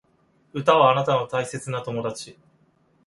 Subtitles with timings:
[0.53, 2.35] 歌はあなたの大切な友達